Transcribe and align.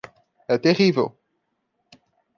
É 0.47 0.57
terrível 0.57 1.13